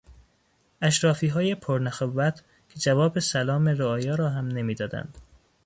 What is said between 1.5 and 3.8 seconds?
پرنخوت که جواب سلام